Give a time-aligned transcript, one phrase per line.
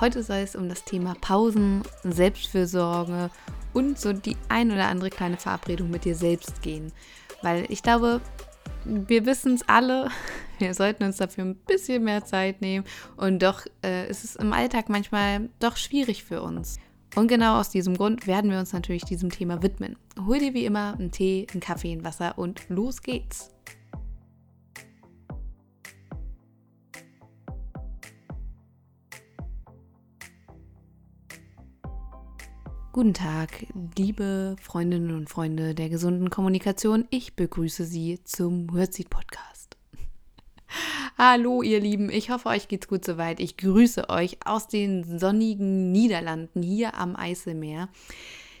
[0.00, 3.30] Heute soll es um das Thema Pausen, Selbstfürsorge
[3.72, 6.92] und so die ein oder andere kleine Verabredung mit dir selbst gehen.
[7.42, 8.20] Weil ich glaube,
[8.84, 10.08] wir wissen es alle,
[10.58, 12.84] wir sollten uns dafür ein bisschen mehr Zeit nehmen
[13.16, 16.78] und doch äh, ist es im Alltag manchmal doch schwierig für uns.
[17.14, 19.96] Und genau aus diesem Grund werden wir uns natürlich diesem Thema widmen.
[20.26, 23.50] Hol dir wie immer einen Tee, einen Kaffee, ein Wasser und los geht's.
[32.94, 33.66] Guten Tag,
[33.98, 37.08] liebe Freundinnen und Freunde der gesunden Kommunikation.
[37.10, 39.76] Ich begrüße Sie zum Wordseed Podcast.
[41.18, 42.08] Hallo, ihr Lieben.
[42.08, 43.40] Ich hoffe, euch geht's gut soweit.
[43.40, 47.88] Ich grüße euch aus den sonnigen Niederlanden hier am Eiselmeer.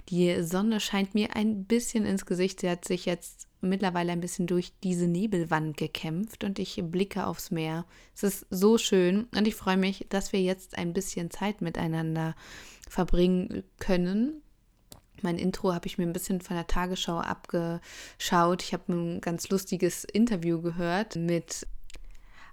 [0.08, 2.58] Die Sonne scheint mir ein bisschen ins Gesicht.
[2.58, 7.52] Sie hat sich jetzt mittlerweile ein bisschen durch diese Nebelwand gekämpft und ich blicke aufs
[7.52, 7.86] Meer.
[8.16, 12.34] Es ist so schön und ich freue mich, dass wir jetzt ein bisschen Zeit miteinander
[12.88, 14.42] verbringen können.
[15.22, 18.62] Mein Intro habe ich mir ein bisschen von der Tagesschau abgeschaut.
[18.62, 21.66] Ich habe ein ganz lustiges Interview gehört mit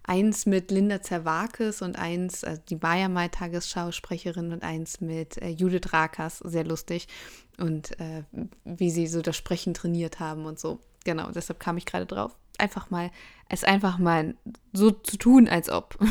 [0.03, 5.37] eins mit Linda Zerwakis und eins, also die war ja mal Tagesschausprecherin und eins mit
[5.37, 7.07] äh, Judith Rakas, sehr lustig.
[7.57, 8.23] Und äh,
[8.63, 10.79] wie sie so das Sprechen trainiert haben und so.
[11.03, 12.35] Genau, deshalb kam ich gerade drauf.
[12.57, 13.11] Einfach mal,
[13.49, 14.35] es einfach mal
[14.73, 15.97] so zu tun, als ob.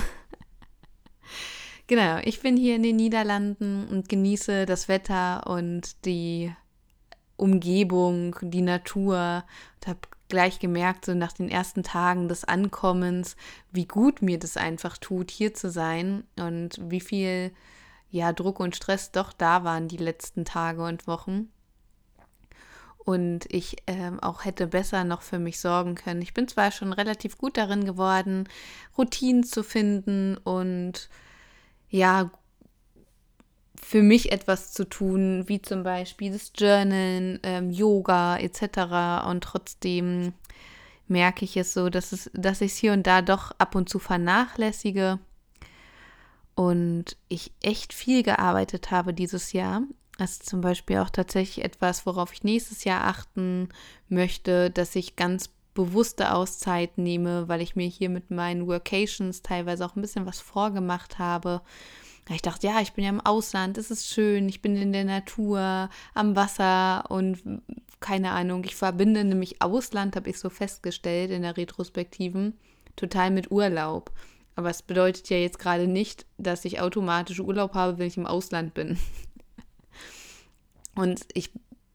[1.91, 6.55] genau, ich bin hier in den Niederlanden und genieße das Wetter und die
[7.37, 9.43] Umgebung, die Natur
[9.75, 9.99] und habe
[10.29, 13.35] gleich gemerkt, so nach den ersten Tagen des Ankommens,
[13.73, 17.51] wie gut mir das einfach tut, hier zu sein und wie viel
[18.09, 21.49] ja, Druck und Stress doch da waren die letzten Tage und Wochen.
[22.99, 26.23] Und ich ähm, auch hätte besser noch für mich sorgen können.
[26.23, 28.49] Ich bin zwar schon relativ gut darin geworden,
[28.97, 31.09] Routinen zu finden und
[31.91, 32.31] ja,
[33.81, 39.27] für mich etwas zu tun, wie zum Beispiel das Journalen, ähm, Yoga etc.
[39.29, 40.33] Und trotzdem
[41.09, 43.89] merke ich es so, dass, es, dass ich es hier und da doch ab und
[43.89, 45.19] zu vernachlässige
[46.55, 49.83] und ich echt viel gearbeitet habe dieses Jahr.
[50.19, 53.71] Das ist zum Beispiel auch tatsächlich etwas, worauf ich nächstes Jahr achten
[54.09, 59.85] möchte, dass ich ganz bewusste Auszeit nehme, weil ich mir hier mit meinen Workations teilweise
[59.87, 61.63] auch ein bisschen was vorgemacht habe
[62.35, 65.05] ich dachte, ja, ich bin ja im Ausland, es ist schön, ich bin in der
[65.05, 67.43] Natur, am Wasser und
[67.99, 72.55] keine Ahnung, ich verbinde nämlich Ausland, habe ich so festgestellt in der Retrospektiven,
[72.97, 74.13] total mit Urlaub.
[74.57, 78.27] Aber es bedeutet ja jetzt gerade nicht, dass ich automatisch Urlaub habe, wenn ich im
[78.27, 78.99] Ausland bin.
[80.95, 81.51] Und ich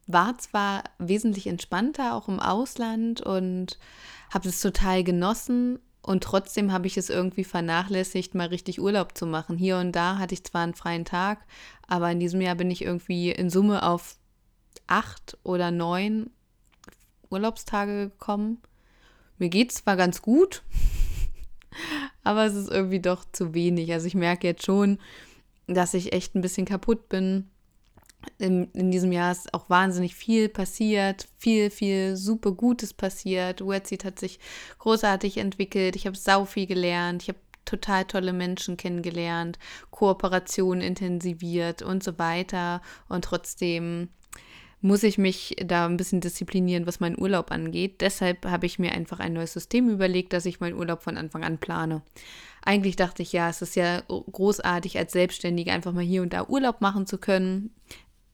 [0.06, 3.78] war zwar wesentlich entspannter auch im Ausland und
[4.30, 9.26] habe es total genossen, und trotzdem habe ich es irgendwie vernachlässigt, mal richtig Urlaub zu
[9.26, 9.58] machen.
[9.58, 11.44] Hier und da hatte ich zwar einen freien Tag,
[11.88, 14.16] aber in diesem Jahr bin ich irgendwie in Summe auf
[14.86, 16.30] acht oder neun
[17.28, 18.62] Urlaubstage gekommen.
[19.38, 20.62] Mir geht es zwar ganz gut,
[22.22, 23.92] aber es ist irgendwie doch zu wenig.
[23.92, 24.98] Also ich merke jetzt schon,
[25.66, 27.50] dass ich echt ein bisschen kaputt bin
[28.38, 33.66] in, in diesem Jahr ist auch wahnsinnig viel passiert, viel, viel super Gutes passiert.
[33.66, 34.38] Wetseed hat sich
[34.78, 35.96] großartig entwickelt.
[35.96, 37.22] Ich habe sau viel gelernt.
[37.22, 39.58] Ich habe total tolle Menschen kennengelernt,
[39.90, 42.80] Kooperation intensiviert und so weiter.
[43.08, 44.08] Und trotzdem
[44.80, 48.00] muss ich mich da ein bisschen disziplinieren, was meinen Urlaub angeht.
[48.00, 51.44] Deshalb habe ich mir einfach ein neues System überlegt, dass ich meinen Urlaub von Anfang
[51.44, 52.02] an plane.
[52.62, 56.46] Eigentlich dachte ich, ja, es ist ja großartig, als Selbstständige einfach mal hier und da
[56.46, 57.70] Urlaub machen zu können.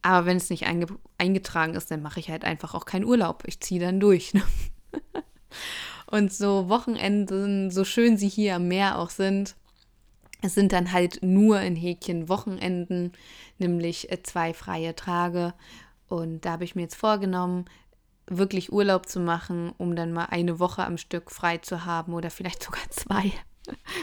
[0.02, 0.86] Aber wenn es nicht einge
[1.18, 3.44] eingetragen ist, dann mache ich halt einfach auch keinen Urlaub.
[3.46, 4.34] Ich ziehe dann durch.
[4.34, 4.42] Ne?
[6.06, 9.54] Und so Wochenenden, so schön sie hier am Meer auch sind,
[10.42, 13.12] es sind dann halt nur in Häkchen Wochenenden,
[13.58, 15.54] nämlich äh, zwei freie Tage.
[16.08, 17.64] Und da habe ich mir jetzt vorgenommen,
[18.26, 22.28] wirklich Urlaub zu machen, um dann mal eine Woche am Stück frei zu haben oder
[22.28, 23.32] vielleicht sogar zwei,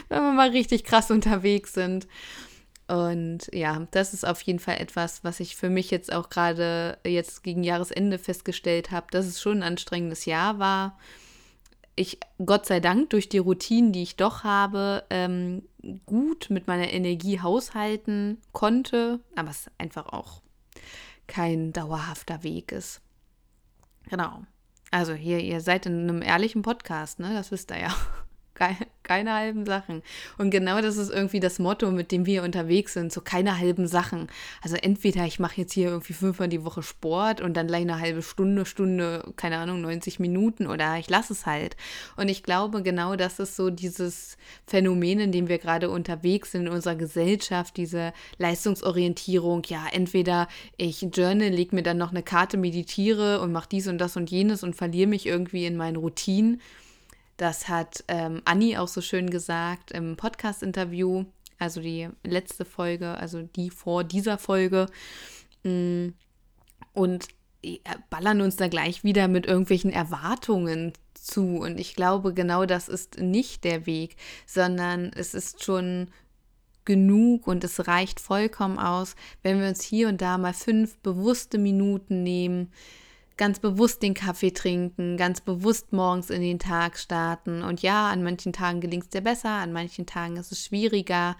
[0.08, 2.08] wenn wir mal richtig krass unterwegs sind.
[2.90, 6.98] Und ja, das ist auf jeden Fall etwas, was ich für mich jetzt auch gerade
[7.06, 10.98] jetzt gegen Jahresende festgestellt habe, dass es schon ein anstrengendes Jahr war.
[11.94, 15.62] Ich, Gott sei Dank, durch die Routinen, die ich doch habe, ähm,
[16.04, 20.42] gut mit meiner Energie haushalten konnte, aber es einfach auch
[21.28, 23.02] kein dauerhafter Weg ist.
[24.08, 24.42] Genau.
[24.90, 27.34] Also hier, ihr seid in einem ehrlichen Podcast, ne?
[27.34, 27.94] Das wisst ihr ja
[29.02, 30.02] keine halben Sachen.
[30.38, 33.86] Und genau das ist irgendwie das Motto, mit dem wir unterwegs sind, so keine halben
[33.86, 34.28] Sachen.
[34.62, 37.98] Also entweder ich mache jetzt hier irgendwie fünfmal die Woche Sport und dann gleich eine
[37.98, 41.76] halbe Stunde, Stunde, keine Ahnung, 90 Minuten oder ich lasse es halt.
[42.16, 44.36] Und ich glaube, genau das ist so dieses
[44.66, 49.62] Phänomen, in dem wir gerade unterwegs sind in unserer Gesellschaft, diese Leistungsorientierung.
[49.66, 50.46] Ja, entweder
[50.76, 54.30] ich journal, lege mir dann noch eine Karte, meditiere und mache dies und das und
[54.30, 56.60] jenes und verliere mich irgendwie in meinen Routinen
[57.40, 61.24] das hat ähm, Anni auch so schön gesagt im Podcast-Interview,
[61.58, 64.86] also die letzte Folge, also die vor dieser Folge.
[65.62, 66.08] Mm,
[66.92, 67.28] und
[67.62, 67.78] äh,
[68.10, 71.56] ballern uns da gleich wieder mit irgendwelchen Erwartungen zu.
[71.56, 74.16] Und ich glaube, genau das ist nicht der Weg,
[74.46, 76.08] sondern es ist schon
[76.84, 81.56] genug und es reicht vollkommen aus, wenn wir uns hier und da mal fünf bewusste
[81.56, 82.70] Minuten nehmen,
[83.40, 87.62] ganz bewusst den Kaffee trinken, ganz bewusst morgens in den Tag starten.
[87.62, 91.38] Und ja, an manchen Tagen gelingt es dir besser, an manchen Tagen ist es schwieriger,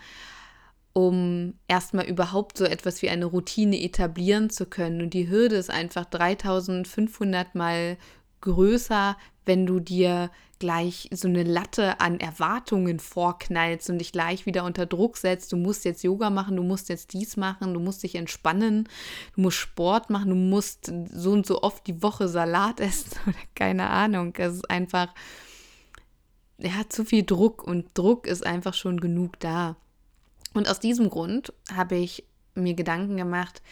[0.95, 5.03] um erstmal überhaupt so etwas wie eine Routine etablieren zu können.
[5.03, 7.99] Und die Hürde ist einfach 3500 mal
[8.41, 10.31] größer, wenn du dir
[10.61, 15.53] gleich so eine Latte an Erwartungen vorknallst und dich gleich wieder unter Druck setzt.
[15.53, 18.89] Du musst jetzt Yoga machen, du musst jetzt dies machen, du musst dich entspannen,
[19.35, 23.39] du musst Sport machen, du musst so und so oft die Woche Salat essen oder
[23.57, 24.33] keine Ahnung.
[24.37, 25.13] Es ist einfach,
[26.59, 29.77] er hat zu viel Druck und Druck ist einfach schon genug da.
[30.55, 32.25] Und aus diesem Grund habe ich
[32.55, 33.63] mir Gedanken gemacht,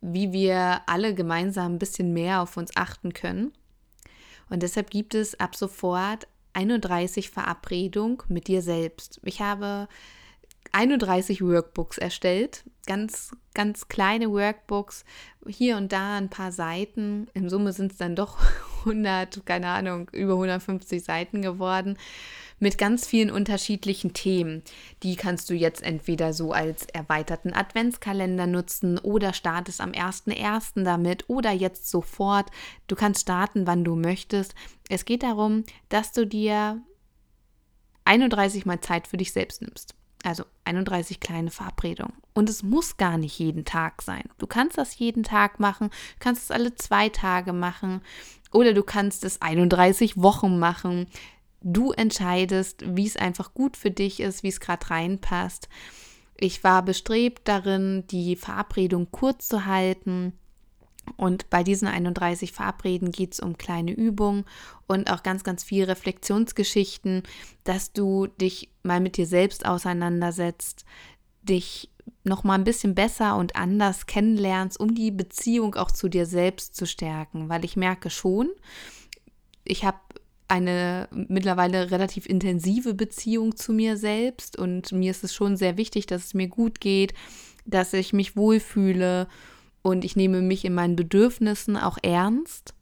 [0.00, 3.52] wie wir alle gemeinsam ein bisschen mehr auf uns achten können
[4.50, 6.26] und deshalb gibt es ab sofort
[6.58, 9.20] 31 Verabredung mit dir selbst.
[9.22, 9.86] Ich habe
[10.72, 15.04] 31 Workbooks erstellt, ganz, ganz kleine Workbooks,
[15.46, 17.28] hier und da ein paar Seiten.
[17.32, 18.38] In Summe sind es dann doch
[18.80, 21.96] 100, keine Ahnung, über 150 Seiten geworden
[22.60, 24.62] mit ganz vielen unterschiedlichen Themen.
[25.02, 30.82] Die kannst du jetzt entweder so als erweiterten Adventskalender nutzen oder startest am 1.1.
[30.82, 32.50] damit oder jetzt sofort.
[32.86, 34.54] Du kannst starten, wann du möchtest.
[34.88, 36.82] Es geht darum, dass du dir
[38.04, 39.94] 31 Mal Zeit für dich selbst nimmst.
[40.24, 42.14] Also 31 kleine Verabredungen.
[42.34, 44.24] Und es muss gar nicht jeden Tag sein.
[44.38, 48.00] Du kannst das jeden Tag machen, kannst es alle zwei Tage machen
[48.52, 51.06] oder du kannst es 31 Wochen machen.
[51.60, 55.68] Du entscheidest, wie es einfach gut für dich ist, wie es gerade reinpasst.
[56.36, 60.32] Ich war bestrebt darin, die Verabredung kurz zu halten.
[61.16, 64.44] Und bei diesen 31 Verabreden geht es um kleine Übungen
[64.86, 67.22] und auch ganz, ganz viel Reflexionsgeschichten,
[67.64, 70.84] dass du dich mal mit dir selbst auseinandersetzt,
[71.42, 71.90] dich
[72.24, 76.76] noch mal ein bisschen besser und anders kennenlernst, um die Beziehung auch zu dir selbst
[76.76, 78.48] zu stärken, weil ich merke schon,
[79.64, 79.98] ich habe
[80.48, 86.06] eine mittlerweile relativ intensive Beziehung zu mir selbst und mir ist es schon sehr wichtig,
[86.06, 87.12] dass es mir gut geht,
[87.66, 89.28] dass ich mich wohlfühle
[89.82, 92.74] und ich nehme mich in meinen Bedürfnissen auch ernst.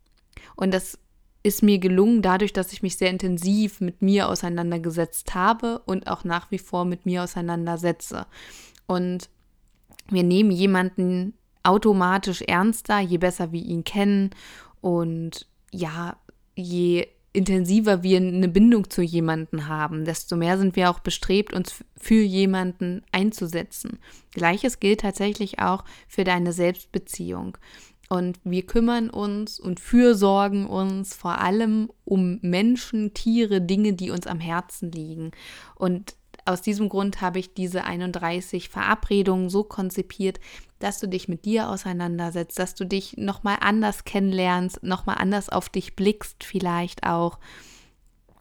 [0.55, 0.99] Und das
[1.43, 6.25] ist mir gelungen dadurch, dass ich mich sehr intensiv mit mir auseinandergesetzt habe und auch
[6.25, 8.27] nach wie vor mit mir auseinandersetze.
[8.87, 9.29] Und
[10.09, 14.31] wir nehmen jemanden automatisch ernster, je besser wir ihn kennen
[14.81, 16.17] und ja,
[16.55, 21.85] je intensiver wir eine Bindung zu jemanden haben, desto mehr sind wir auch bestrebt, uns
[21.97, 23.99] für jemanden einzusetzen.
[24.33, 27.59] Gleiches gilt tatsächlich auch für deine Selbstbeziehung.
[28.09, 34.27] Und wir kümmern uns und fürsorgen uns vor allem um Menschen, Tiere, Dinge, die uns
[34.27, 35.33] am Herzen liegen.
[35.75, 36.15] Und
[36.47, 40.41] aus diesem Grund habe ich diese 31 Verabredungen so konzipiert,
[40.79, 45.69] dass du dich mit dir auseinandersetzt, dass du dich nochmal anders kennenlernst, nochmal anders auf
[45.69, 47.39] dich blickst vielleicht auch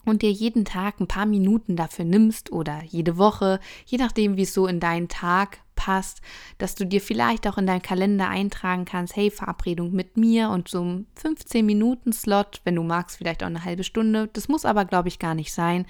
[0.05, 4.43] und dir jeden Tag ein paar Minuten dafür nimmst oder jede Woche, je nachdem, wie
[4.43, 6.21] es so in deinen Tag passt,
[6.57, 10.67] dass du dir vielleicht auch in deinen Kalender eintragen kannst, hey, Verabredung mit mir und
[10.67, 14.29] so ein 15 Minuten Slot, wenn du magst, vielleicht auch eine halbe Stunde.
[14.31, 15.85] Das muss aber, glaube ich, gar nicht sein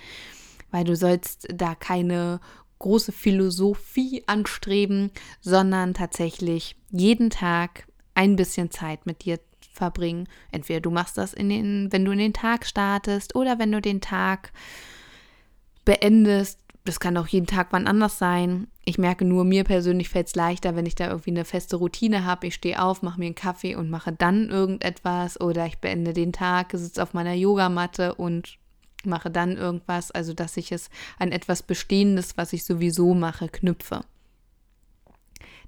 [0.72, 2.40] weil du sollst da keine
[2.80, 9.40] große Philosophie anstreben, sondern tatsächlich jeden Tag ein bisschen Zeit mit dir
[9.74, 10.28] verbringen.
[10.52, 13.82] Entweder du machst das in den, wenn du in den Tag startest oder wenn du
[13.82, 14.52] den Tag
[15.84, 16.60] beendest.
[16.86, 18.68] Das kann auch jeden Tag wann anders sein.
[18.86, 22.26] Ich merke nur, mir persönlich fällt es leichter, wenn ich da irgendwie eine feste Routine
[22.26, 22.48] habe.
[22.48, 26.32] Ich stehe auf, mache mir einen Kaffee und mache dann irgendetwas oder ich beende den
[26.32, 28.60] Tag, sitze auf meiner Yogamatte und
[29.06, 34.02] mache dann irgendwas, also dass ich es an etwas Bestehendes, was ich sowieso mache, knüpfe.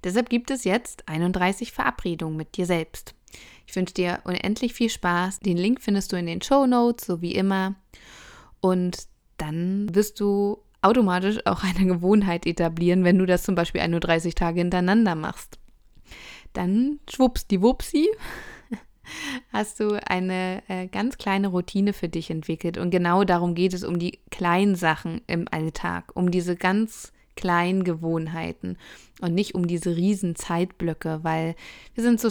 [0.03, 3.15] Deshalb gibt es jetzt 31 Verabredungen mit dir selbst.
[3.65, 5.39] Ich wünsche dir unendlich viel Spaß.
[5.39, 7.75] Den Link findest du in den Show Notes, so wie immer.
[8.61, 14.35] Und dann wirst du automatisch auch eine Gewohnheit etablieren, wenn du das zum Beispiel 31
[14.35, 15.59] Tage hintereinander machst.
[16.53, 18.07] Dann schwupps die Wupsi
[19.51, 22.77] hast du eine äh, ganz kleine Routine für dich entwickelt.
[22.77, 27.83] Und genau darum geht es, um die kleinen Sachen im Alltag, um diese ganz kleinen
[27.83, 28.77] Gewohnheiten
[29.21, 31.55] und nicht um diese riesen Zeitblöcke, weil
[31.93, 32.29] wir sind so,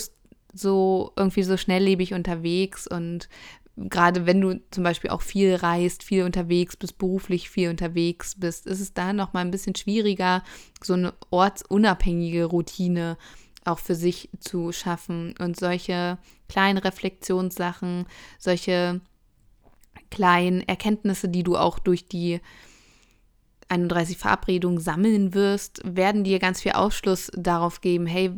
[0.52, 3.28] so irgendwie so schnelllebig unterwegs und
[3.76, 8.66] gerade wenn du zum Beispiel auch viel reist, viel unterwegs bist, beruflich viel unterwegs bist,
[8.66, 10.42] ist es da noch mal ein bisschen schwieriger,
[10.82, 13.16] so eine ortsunabhängige Routine
[13.66, 15.34] auch für sich zu schaffen.
[15.38, 16.18] Und solche
[16.48, 18.06] kleinen Reflexionssachen,
[18.38, 19.00] solche
[20.10, 22.40] kleinen Erkenntnisse, die du auch durch die
[23.68, 28.30] 31 Verabredungen sammeln wirst, werden dir ganz viel Aufschluss darauf geben, hey,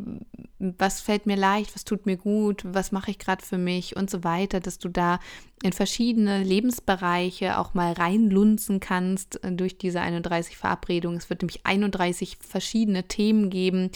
[0.57, 3.95] was fällt mir leicht, was tut mir gut, was mache ich gerade für mich?
[3.95, 5.19] Und so weiter, dass du da
[5.63, 11.17] in verschiedene Lebensbereiche auch mal reinlunzen kannst äh, durch diese 31 Verabredungen.
[11.17, 13.91] Es wird nämlich 31 verschiedene Themen geben,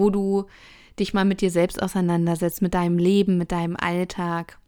[0.00, 0.46] wo du
[0.98, 4.58] dich mal mit dir selbst auseinandersetzt, mit deinem Leben, mit deinem Alltag.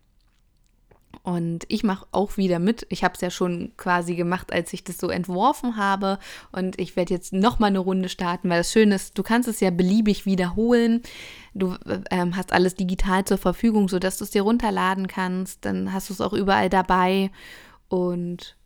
[1.23, 2.87] Und ich mache auch wieder mit.
[2.89, 6.19] Ich habe es ja schon quasi gemacht, als ich das so entworfen habe.
[6.51, 9.61] Und ich werde jetzt nochmal eine Runde starten, weil das Schöne ist, du kannst es
[9.61, 11.03] ja beliebig wiederholen.
[11.55, 11.77] Du
[12.11, 15.65] ähm, hast alles digital zur Verfügung, sodass du es dir runterladen kannst.
[15.65, 17.31] Dann hast du es auch überall dabei.
[17.89, 18.57] Und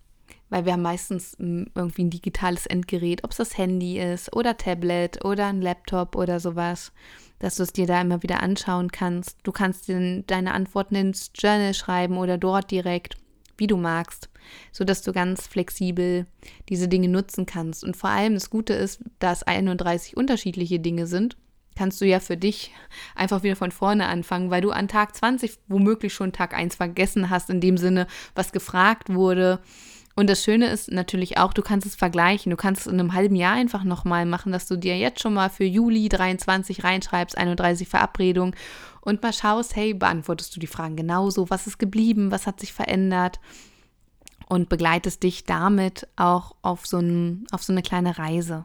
[0.49, 4.57] weil wir haben meistens hm, irgendwie ein digitales Endgerät, ob es das Handy ist oder
[4.57, 6.93] Tablet oder ein Laptop oder sowas
[7.39, 9.39] dass du es dir da immer wieder anschauen kannst.
[9.43, 13.17] Du kannst deine Antworten ins Journal schreiben oder dort direkt,
[13.59, 14.29] wie du magst,
[14.73, 16.27] sodass du ganz flexibel
[16.69, 17.85] diese Dinge nutzen kannst.
[17.85, 21.37] Und vor allem das Gute ist, dass 31 unterschiedliche Dinge sind,
[21.75, 22.71] kannst du ja für dich
[23.15, 27.29] einfach wieder von vorne anfangen, weil du an Tag 20 womöglich schon Tag 1 vergessen
[27.29, 29.61] hast, in dem Sinne, was gefragt wurde
[30.19, 32.49] und das Schöne ist natürlich auch, du kannst es vergleichen.
[32.49, 35.35] Du kannst es in einem halben Jahr einfach nochmal machen, dass du dir jetzt schon
[35.35, 38.57] mal für Juli 23 reinschreibst, 31 Verabredung
[39.03, 41.51] und mal schaust, hey, beantwortest du die Fragen genauso?
[41.51, 42.31] Was ist geblieben?
[42.31, 43.41] Was hat sich verändert?
[44.49, 48.65] Und begleitest dich damit auch auf so, ein, auf so eine kleine Reise.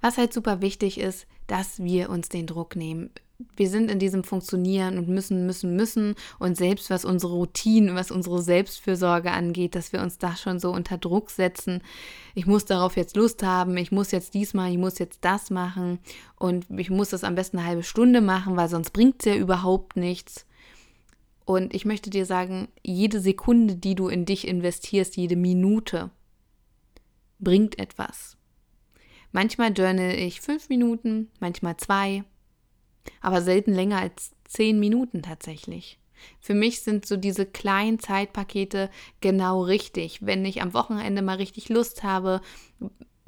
[0.00, 3.10] Was halt super wichtig ist, dass wir uns den Druck nehmen
[3.56, 8.10] wir sind in diesem Funktionieren und müssen, müssen, müssen und selbst was unsere Routinen, was
[8.10, 11.82] unsere Selbstfürsorge angeht, dass wir uns da schon so unter Druck setzen.
[12.34, 15.50] Ich muss darauf jetzt Lust haben, ich muss jetzt dies machen, ich muss jetzt das
[15.50, 15.98] machen
[16.38, 19.34] und ich muss das am besten eine halbe Stunde machen, weil sonst bringt es ja
[19.34, 20.46] überhaupt nichts.
[21.44, 26.10] Und ich möchte dir sagen, jede Sekunde, die du in dich investierst, jede Minute,
[27.38, 28.36] bringt etwas.
[29.30, 32.24] Manchmal journal ich fünf Minuten, manchmal zwei,
[33.20, 35.98] aber selten länger als zehn Minuten tatsächlich.
[36.40, 40.24] Für mich sind so diese kleinen Zeitpakete genau richtig.
[40.24, 42.40] Wenn ich am Wochenende mal richtig Lust habe,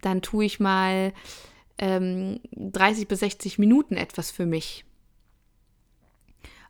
[0.00, 1.12] dann tue ich mal
[1.78, 4.84] ähm, 30 bis 60 Minuten etwas für mich.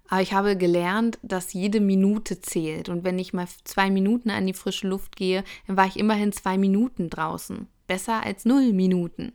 [0.09, 2.89] Aber ich habe gelernt, dass jede Minute zählt.
[2.89, 6.33] Und wenn ich mal zwei Minuten an die frische Luft gehe, dann war ich immerhin
[6.33, 7.69] zwei Minuten draußen.
[7.87, 9.33] Besser als null Minuten.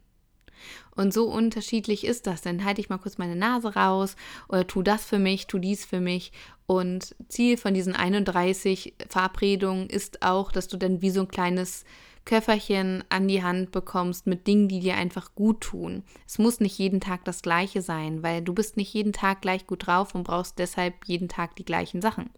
[0.95, 2.41] Und so unterschiedlich ist das.
[2.41, 4.15] Dann halte ich mal kurz meine Nase raus
[4.47, 6.31] oder tu das für mich, tu dies für mich.
[6.65, 11.83] Und Ziel von diesen 31 Verabredungen ist auch, dass du dann wie so ein kleines
[12.25, 16.03] Köfferchen an die Hand bekommst mit Dingen, die dir einfach gut tun.
[16.25, 19.67] Es muss nicht jeden Tag das gleiche sein, weil du bist nicht jeden Tag gleich
[19.67, 22.29] gut drauf und brauchst deshalb jeden Tag die gleichen Sachen.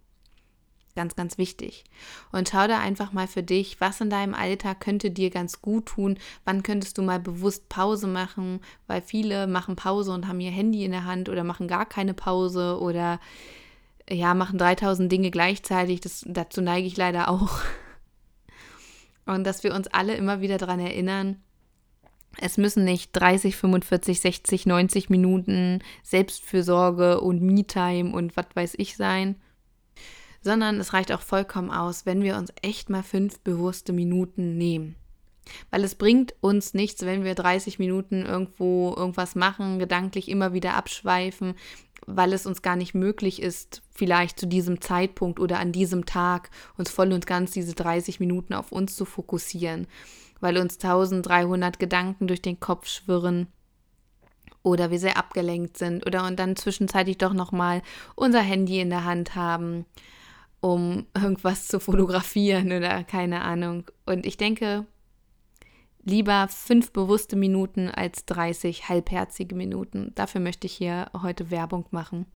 [0.96, 1.84] Ganz, ganz wichtig.
[2.32, 5.88] Und schau da einfach mal für dich, was in deinem Alltag könnte dir ganz gut
[5.88, 6.18] tun.
[6.46, 8.62] Wann könntest du mal bewusst Pause machen?
[8.88, 12.14] Weil viele machen Pause und haben ihr Handy in der Hand oder machen gar keine
[12.14, 13.20] Pause oder
[14.10, 16.00] ja, machen 3000 Dinge gleichzeitig.
[16.00, 17.60] Das, dazu neige ich leider auch.
[19.26, 21.42] Und dass wir uns alle immer wieder daran erinnern,
[22.40, 28.96] es müssen nicht 30, 45, 60, 90 Minuten Selbstfürsorge und Me-Time und was weiß ich
[28.96, 29.36] sein,
[30.46, 34.96] sondern es reicht auch vollkommen aus, wenn wir uns echt mal fünf bewusste Minuten nehmen.
[35.72, 40.76] Weil es bringt uns nichts, wenn wir 30 Minuten irgendwo irgendwas machen, gedanklich immer wieder
[40.76, 41.56] abschweifen,
[42.06, 46.52] weil es uns gar nicht möglich ist, vielleicht zu diesem Zeitpunkt oder an diesem Tag
[46.78, 49.88] uns voll und ganz diese 30 Minuten auf uns zu fokussieren,
[50.42, 53.48] weil uns 1300 Gedanken durch den Kopf schwirren
[54.62, 57.82] oder wir sehr abgelenkt sind oder und dann zwischenzeitlich doch noch mal
[58.14, 59.86] unser Handy in der Hand haben
[60.62, 63.86] um irgendwas zu fotografieren oder keine Ahnung.
[64.06, 64.86] Und ich denke,
[66.04, 70.12] lieber fünf bewusste Minuten als 30 halbherzige Minuten.
[70.16, 72.28] Dafür möchte ich hier heute Werbung machen.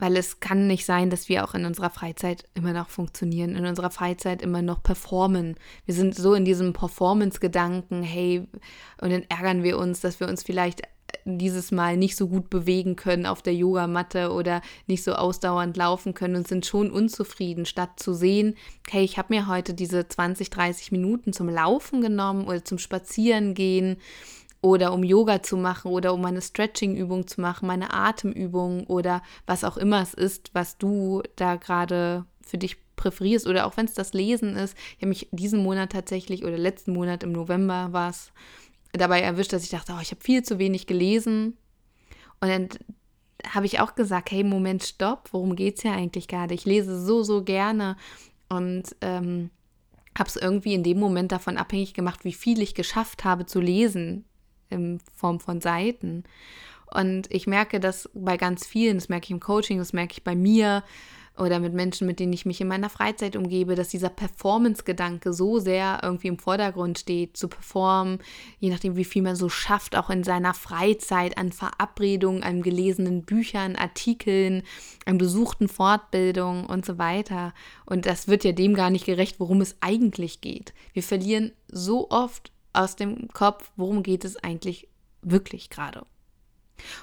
[0.00, 3.66] weil es kann nicht sein, dass wir auch in unserer Freizeit immer noch funktionieren, in
[3.66, 5.56] unserer Freizeit immer noch performen.
[5.84, 8.48] Wir sind so in diesem Performance-Gedanken, hey,
[9.02, 10.82] und dann ärgern wir uns, dass wir uns vielleicht
[11.24, 16.14] dieses Mal nicht so gut bewegen können auf der Yogamatte oder nicht so ausdauernd laufen
[16.14, 18.56] können und sind schon unzufrieden, statt zu sehen,
[18.88, 23.96] hey, ich habe mir heute diese 20, 30 Minuten zum Laufen genommen oder zum Spazierengehen
[24.62, 29.64] oder um Yoga zu machen oder um eine Stretching-Übung zu machen, meine Atemübung oder was
[29.64, 33.94] auch immer es ist, was du da gerade für dich präferierst oder auch wenn es
[33.94, 34.76] das Lesen ist.
[34.96, 38.32] Ich habe mich diesen Monat tatsächlich oder letzten Monat im November war es
[38.92, 41.56] dabei erwischt, dass ich dachte, oh, ich habe viel zu wenig gelesen.
[42.40, 42.68] Und dann
[43.48, 46.54] habe ich auch gesagt, hey, Moment, stopp, worum geht es ja eigentlich gerade?
[46.54, 47.96] Ich lese so, so gerne
[48.48, 49.50] und ähm,
[50.18, 53.60] habe es irgendwie in dem Moment davon abhängig gemacht, wie viel ich geschafft habe zu
[53.60, 54.24] lesen
[54.68, 56.24] in Form von Seiten.
[56.92, 60.24] Und ich merke das bei ganz vielen, das merke ich im Coaching, das merke ich
[60.24, 60.82] bei mir,
[61.38, 65.58] oder mit Menschen, mit denen ich mich in meiner Freizeit umgebe, dass dieser Performance-Gedanke so
[65.58, 68.18] sehr irgendwie im Vordergrund steht, zu performen,
[68.58, 73.22] je nachdem, wie viel man so schafft, auch in seiner Freizeit an Verabredungen, an gelesenen
[73.22, 74.62] Büchern, Artikeln,
[75.06, 77.54] an besuchten Fortbildungen und so weiter.
[77.86, 80.74] Und das wird ja dem gar nicht gerecht, worum es eigentlich geht.
[80.92, 84.88] Wir verlieren so oft aus dem Kopf, worum geht es eigentlich
[85.22, 86.04] wirklich gerade.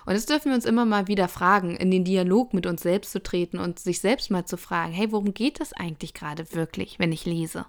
[0.06, 3.12] Und das dürfen wir uns immer mal wieder fragen, in den Dialog mit uns selbst
[3.12, 7.00] zu treten und sich selbst mal zu fragen, hey, worum geht es eigentlich gerade wirklich,
[7.00, 7.66] wenn ich lese?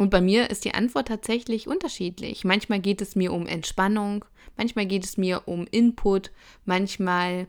[0.00, 2.44] Und bei mir ist die Antwort tatsächlich unterschiedlich.
[2.44, 4.24] Manchmal geht es mir um Entspannung,
[4.56, 6.30] manchmal geht es mir um Input,
[6.64, 7.48] manchmal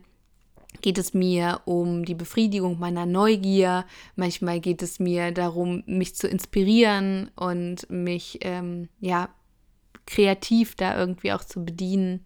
[0.82, 6.28] geht es mir um die Befriedigung meiner Neugier, manchmal geht es mir darum, mich zu
[6.28, 9.30] inspirieren und mich ähm, ja
[10.06, 12.24] kreativ da irgendwie auch zu bedienen.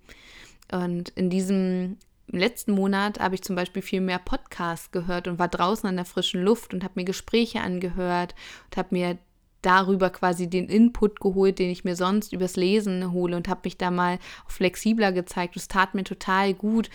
[0.71, 5.49] Und in diesem letzten Monat habe ich zum Beispiel viel mehr Podcasts gehört und war
[5.49, 8.35] draußen an der frischen Luft und habe mir Gespräche angehört
[8.67, 9.19] und habe mir
[9.63, 13.77] darüber quasi den Input geholt, den ich mir sonst übers Lesen hole und habe mich
[13.77, 15.57] da mal flexibler gezeigt.
[15.57, 16.89] Es tat mir total gut,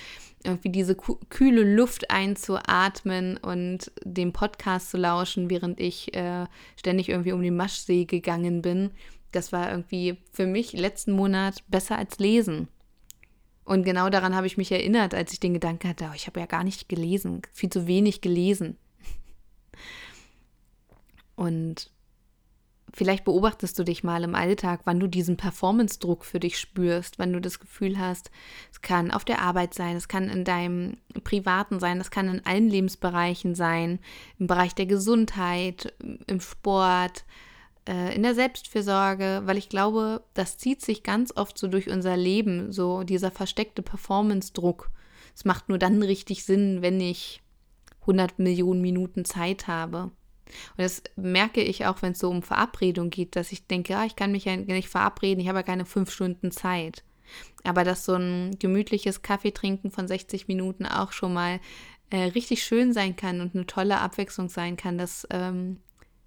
[0.43, 6.45] irgendwie diese kühle Luft einzuatmen und dem Podcast zu lauschen, während ich äh,
[6.77, 8.91] ständig irgendwie um den Maschsee gegangen bin
[9.31, 12.67] das war irgendwie für mich letzten Monat besser als lesen.
[13.63, 16.39] Und genau daran habe ich mich erinnert, als ich den Gedanken hatte, oh, ich habe
[16.39, 18.77] ja gar nicht gelesen, viel zu wenig gelesen.
[21.35, 21.91] Und
[22.93, 27.31] vielleicht beobachtest du dich mal im Alltag, wann du diesen Performance-Druck für dich spürst, wenn
[27.31, 28.31] du das Gefühl hast,
[28.71, 32.45] es kann auf der Arbeit sein, es kann in deinem Privaten sein, es kann in
[32.45, 33.99] allen Lebensbereichen sein,
[34.39, 35.93] im Bereich der Gesundheit,
[36.27, 37.25] im Sport,
[37.85, 42.71] in der Selbstfürsorge, weil ich glaube, das zieht sich ganz oft so durch unser Leben,
[42.71, 44.91] so dieser versteckte Performance-Druck.
[45.35, 47.41] Es macht nur dann richtig Sinn, wenn ich
[48.01, 50.11] 100 Millionen Minuten Zeit habe.
[50.75, 54.05] Und das merke ich auch, wenn es so um Verabredung geht, dass ich denke, ja,
[54.05, 57.03] ich kann mich ja nicht verabreden, ich habe ja keine fünf Stunden Zeit.
[57.63, 61.59] Aber dass so ein gemütliches Kaffeetrinken von 60 Minuten auch schon mal
[62.09, 65.77] äh, richtig schön sein kann und eine tolle Abwechslung sein kann, das ähm,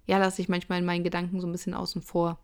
[0.05, 2.39] ja, lasse ich manchmal in meinen Gedanken so ein bisschen außen vor.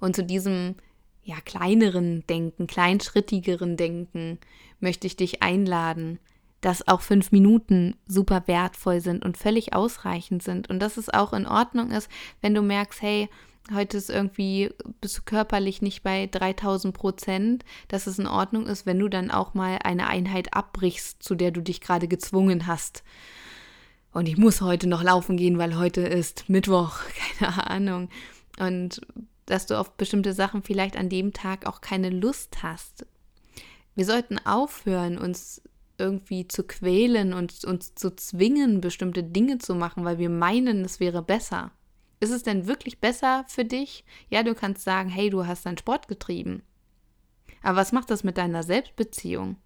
[0.00, 0.74] Und zu diesem
[1.22, 4.38] ja, kleineren Denken, kleinschrittigeren Denken
[4.80, 6.18] möchte ich dich einladen,
[6.60, 11.32] dass auch fünf Minuten super wertvoll sind und völlig ausreichend sind und dass es auch
[11.32, 13.28] in Ordnung ist, wenn du merkst, hey,
[13.74, 14.70] heute ist irgendwie,
[15.00, 19.30] bist du körperlich nicht bei 3000 Prozent, dass es in Ordnung ist, wenn du dann
[19.30, 23.02] auch mal eine Einheit abbrichst, zu der du dich gerade gezwungen hast
[24.16, 27.00] und ich muss heute noch laufen gehen, weil heute ist Mittwoch,
[27.38, 28.08] keine Ahnung.
[28.58, 29.02] Und
[29.44, 33.04] dass du auf bestimmte Sachen vielleicht an dem Tag auch keine Lust hast.
[33.94, 35.60] Wir sollten aufhören, uns
[35.98, 40.98] irgendwie zu quälen und uns zu zwingen, bestimmte Dinge zu machen, weil wir meinen, es
[40.98, 41.70] wäre besser.
[42.18, 44.02] Ist es denn wirklich besser für dich?
[44.30, 46.62] Ja, du kannst sagen, hey, du hast deinen Sport getrieben.
[47.62, 49.56] Aber was macht das mit deiner Selbstbeziehung?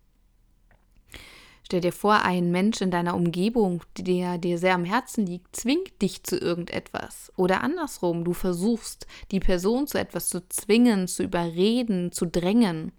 [1.71, 6.03] Stell dir vor, ein Mensch in deiner Umgebung, der dir sehr am Herzen liegt, zwingt
[6.03, 7.33] dich zu irgendetwas.
[7.37, 12.91] Oder andersrum, du versuchst, die Person zu etwas zu zwingen, zu überreden, zu drängen.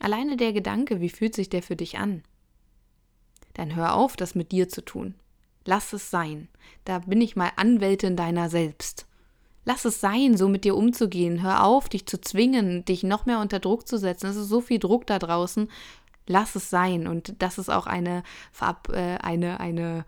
[0.00, 2.22] Alleine der Gedanke, wie fühlt sich der für dich an?
[3.54, 5.14] Dann hör auf, das mit dir zu tun.
[5.64, 6.48] Lass es sein.
[6.84, 9.06] Da bin ich mal Anwältin deiner selbst.
[9.64, 11.42] Lass es sein, so mit dir umzugehen.
[11.42, 14.26] Hör auf, dich zu zwingen, dich noch mehr unter Druck zu setzen.
[14.26, 15.68] Es ist so viel Druck da draußen
[16.30, 17.06] lass es sein.
[17.06, 18.22] Und das ist auch eine,
[18.88, 20.06] äh, eine, eine,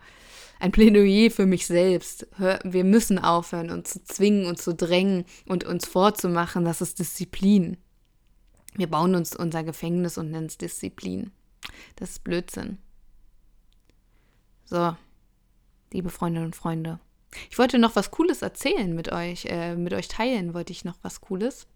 [0.61, 2.27] ein Plädoyer für mich selbst.
[2.39, 7.77] wir müssen aufhören, uns zu zwingen und zu drängen und uns vorzumachen, das ist Disziplin.
[8.75, 11.33] Wir bauen uns unser Gefängnis und nennen es Disziplin.
[11.97, 12.79] Das ist Blödsinn.
[14.65, 14.97] So,
[15.93, 16.99] liebe Freundinnen und Freunde.
[17.51, 20.97] Ich wollte noch was Cooles erzählen mit euch, äh, mit euch teilen wollte ich noch
[21.03, 21.67] was Cooles.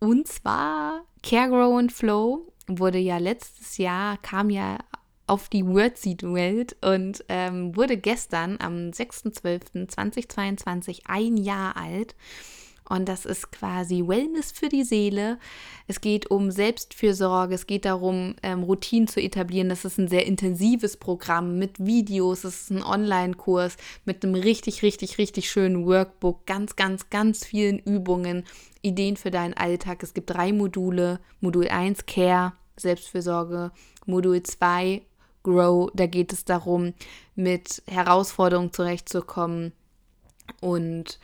[0.00, 4.78] Und zwar Care Grow and Flow wurde ja letztes Jahr, kam ja
[5.26, 12.14] auf die Wordseed-Welt und ähm, wurde gestern am 6.12.2022 ein Jahr alt.
[12.88, 15.38] Und das ist quasi Wellness für die Seele.
[15.86, 19.68] Es geht um Selbstfürsorge, es geht darum, ähm, Routinen zu etablieren.
[19.68, 23.76] Das ist ein sehr intensives Programm mit Videos, es ist ein Online-Kurs
[24.06, 28.44] mit einem richtig, richtig, richtig schönen Workbook, ganz, ganz, ganz vielen Übungen,
[28.88, 30.02] Ideen für deinen Alltag.
[30.02, 31.20] Es gibt drei Module.
[31.40, 33.70] Modul 1 Care, Selbstfürsorge.
[34.06, 35.02] Modul 2
[35.42, 36.94] Grow, da geht es darum,
[37.34, 39.72] mit Herausforderungen zurechtzukommen
[40.60, 41.18] und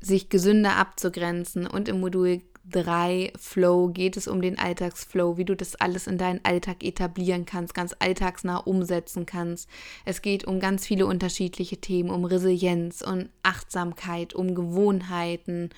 [0.00, 1.66] sich gesünder abzugrenzen.
[1.66, 6.18] Und im Modul 3 Flow geht es um den Alltagsflow, wie du das alles in
[6.18, 9.68] deinen Alltag etablieren kannst, ganz alltagsnah umsetzen kannst.
[10.04, 15.70] Es geht um ganz viele unterschiedliche Themen, um Resilienz und Achtsamkeit, um Gewohnheiten.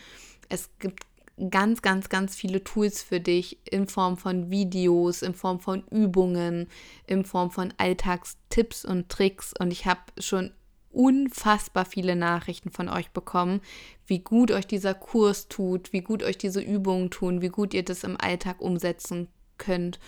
[0.55, 1.05] Es gibt
[1.51, 6.69] ganz, ganz, ganz viele Tools für dich in Form von Videos, in Form von Übungen,
[7.09, 9.53] in Form von Alltagstipps und Tricks.
[9.59, 10.53] Und ich habe schon
[10.93, 13.63] unfassbar viele Nachrichten von euch bekommen,
[14.07, 17.85] wie gut euch dieser Kurs tut, wie gut euch diese Übungen tun, wie gut ihr
[17.85, 19.27] das im Alltag umsetzen
[19.59, 19.99] könnt.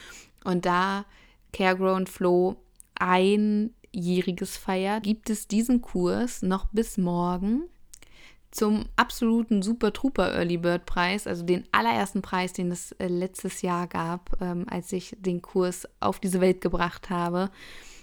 [0.45, 1.07] Und da
[1.53, 2.55] Caregrow Flow
[2.95, 7.65] einjähriges feiert, gibt es diesen Kurs noch bis morgen
[8.51, 13.63] zum absoluten Super Trooper Early Bird Preis, also den allerersten Preis, den es äh, letztes
[13.63, 17.51] Jahr gab, ähm, als ich den Kurs auf diese Welt gebracht habe.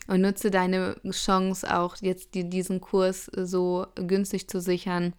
[0.07, 5.13] Und nutze deine Chance auch jetzt die, diesen Kurs so günstig zu sichern,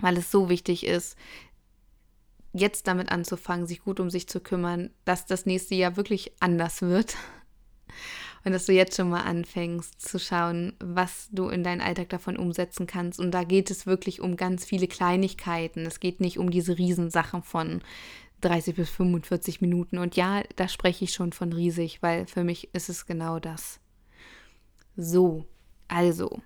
[0.00, 1.16] weil es so wichtig ist,
[2.52, 6.82] jetzt damit anzufangen, sich gut um sich zu kümmern, dass das nächste Jahr wirklich anders
[6.82, 7.16] wird.
[8.44, 12.36] Und dass du jetzt schon mal anfängst zu schauen, was du in deinen Alltag davon
[12.36, 13.20] umsetzen kannst.
[13.20, 15.86] Und da geht es wirklich um ganz viele Kleinigkeiten.
[15.86, 17.82] Es geht nicht um diese Riesensachen von
[18.40, 19.98] 30 bis 45 Minuten.
[19.98, 23.78] Und ja, da spreche ich schon von riesig, weil für mich ist es genau das.
[24.96, 25.46] So,
[25.88, 26.40] also.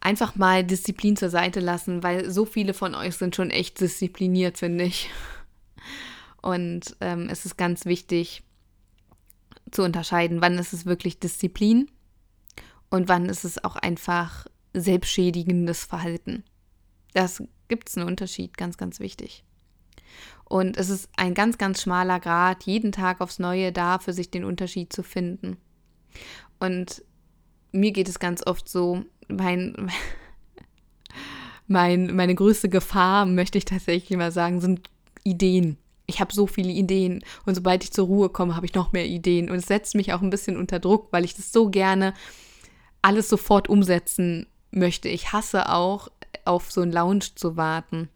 [0.00, 4.58] Einfach mal Disziplin zur Seite lassen, weil so viele von euch sind schon echt diszipliniert,
[4.58, 5.10] finde ich.
[6.42, 8.42] Und ähm, es ist ganz wichtig,
[9.72, 11.90] zu unterscheiden, wann ist es wirklich Disziplin
[12.90, 16.44] und wann ist es auch einfach selbstschädigendes Verhalten.
[17.12, 19.44] Das gibt es einen Unterschied, ganz, ganz wichtig.
[20.44, 24.30] Und es ist ein ganz, ganz schmaler Grad, jeden Tag aufs Neue da, für sich
[24.30, 25.56] den Unterschied zu finden.
[26.58, 27.04] Und
[27.72, 29.90] mir geht es ganz oft so, mein,
[31.68, 34.90] mein, meine größte Gefahr, möchte ich tatsächlich mal sagen, sind
[35.22, 35.78] Ideen
[36.10, 39.06] ich habe so viele Ideen und sobald ich zur Ruhe komme, habe ich noch mehr
[39.06, 42.12] Ideen und es setzt mich auch ein bisschen unter Druck, weil ich das so gerne
[43.00, 45.08] alles sofort umsetzen möchte.
[45.08, 46.08] Ich hasse auch,
[46.44, 48.08] auf so einen Lounge zu warten.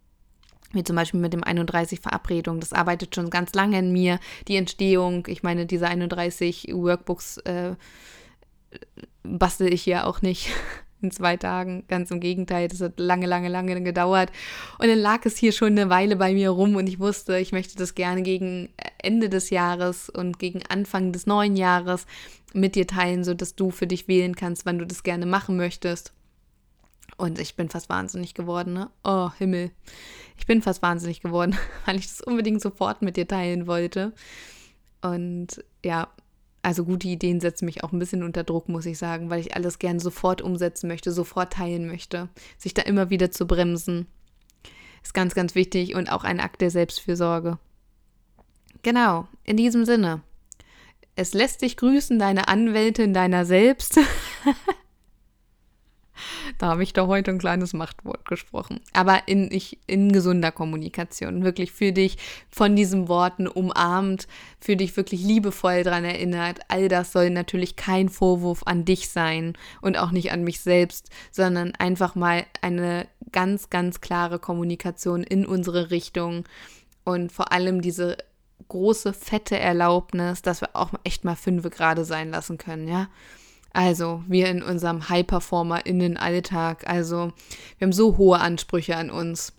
[0.73, 2.59] Wie zum Beispiel mit dem 31 Verabredung.
[2.59, 4.19] Das arbeitet schon ganz lange in mir.
[4.49, 7.77] Die Entstehung, ich meine, diese 31 Workbooks äh,
[9.23, 10.51] bastel ich ja auch nicht
[11.05, 11.85] in zwei Tagen.
[11.87, 14.33] Ganz im Gegenteil, das hat lange, lange, lange gedauert.
[14.79, 17.53] Und dann lag es hier schon eine Weile bei mir rum und ich wusste, ich
[17.53, 22.07] möchte das gerne gegen Ende des Jahres und gegen Anfang des neuen Jahres
[22.53, 26.13] mit dir teilen, sodass du für dich wählen kannst, wann du das gerne machen möchtest.
[27.17, 28.91] Und ich bin fast wahnsinnig geworden, ne?
[29.05, 29.71] Oh, Himmel.
[30.37, 34.13] Ich bin fast wahnsinnig geworden, weil ich das unbedingt sofort mit dir teilen wollte.
[35.03, 36.09] Und ja,
[36.65, 39.55] also gute Ideen setzen mich auch ein bisschen unter Druck, muss ich sagen, weil ich
[39.55, 42.29] alles gerne sofort umsetzen möchte, sofort teilen möchte.
[42.59, 44.07] Sich da immer wieder zu bremsen,
[45.03, 47.59] ist ganz, ganz wichtig und auch ein Akt der Selbstfürsorge.
[48.83, 50.23] Genau, in diesem Sinne.
[51.17, 54.01] Es lässt dich grüßen, deine Anwältin deiner selbst.
[56.59, 58.81] Da habe ich doch heute ein kleines Machtwort gesprochen.
[58.93, 61.45] Aber in, ich, in gesunder Kommunikation.
[61.45, 62.17] Wirklich für dich
[62.51, 64.29] von diesen Worten umarmt,
[64.61, 66.61] für dich wirklich liebevoll daran erinnert.
[66.69, 71.11] All das soll natürlich kein Vorwurf an dich sein und auch nicht an mich selbst,
[71.33, 76.45] sondern einfach mal eine ganz, ganz klare Kommunikation in unsere Richtung
[77.05, 78.17] und vor allem diese
[78.69, 83.09] große, fette Erlaubnis, dass wir auch echt mal fünf gerade sein lassen können, ja.
[83.75, 86.89] Also wir in unserem High-Performer-Innen-Alltag.
[86.89, 87.33] Also
[87.79, 89.53] wir haben so hohe Ansprüche an uns.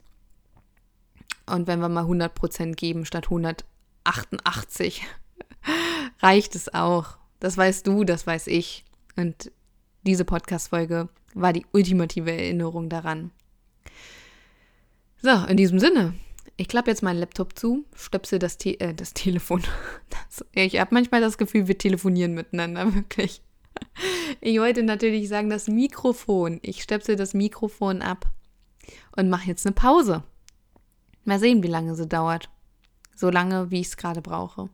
[1.45, 5.03] Und wenn wir mal 100% geben statt 188,
[6.21, 7.17] reicht es auch.
[7.41, 8.85] Das weißt du, das weiß ich.
[9.17, 9.51] Und
[10.03, 13.31] diese Podcast-Folge war die ultimative Erinnerung daran.
[15.21, 16.13] So, in diesem Sinne,
[16.57, 19.61] Ich klappe jetzt meinen Laptop zu, stöpsel das, Te äh, das Telefon.
[20.09, 23.41] Das, ich habe manchmal das Gefühl, wir telefonieren miteinander, wirklich.
[24.41, 26.59] Ich wollte natürlich sagen, das Mikrofon.
[26.61, 28.27] Ich stöpsel das Mikrofon ab
[29.15, 30.23] und mache jetzt eine Pause.
[31.23, 32.49] Mal sehen, wie lange sie dauert.
[33.15, 34.69] So lange, wie ich es gerade brauche.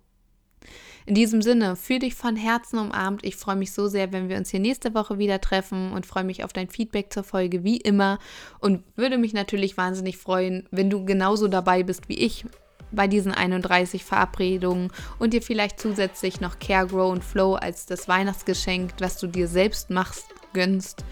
[1.05, 3.25] In diesem Sinne, fühl dich von Herzen umarmt.
[3.25, 6.23] Ich freue mich so sehr, wenn wir uns hier nächste Woche wieder treffen und freue
[6.23, 8.19] mich auf dein Feedback zur Folge wie immer
[8.59, 12.45] und würde mich natürlich wahnsinnig freuen, wenn du genauso dabei bist wie ich
[12.91, 18.07] bei diesen 31 Verabredungen und dir vielleicht zusätzlich noch Care, Grow und Flow als das
[18.07, 21.03] Weihnachtsgeschenk, was du dir selbst machst, gönnst.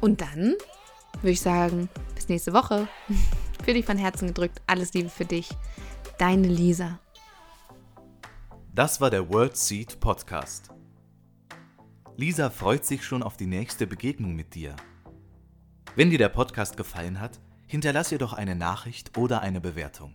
[0.00, 0.54] Und dann
[1.22, 2.88] würde ich sagen, bis nächste Woche.
[3.64, 4.60] Für dich von Herzen gedrückt.
[4.66, 5.48] Alles Liebe für dich.
[6.18, 7.00] Deine Lisa.
[8.72, 10.70] Das war der World Seed Podcast.
[12.16, 14.76] Lisa freut sich schon auf die nächste Begegnung mit dir.
[15.96, 20.14] Wenn dir der Podcast gefallen hat, hinterlass ihr doch eine Nachricht oder eine Bewertung.